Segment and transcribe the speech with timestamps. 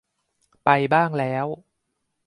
[0.63, 1.45] ไปบ้างแล้ว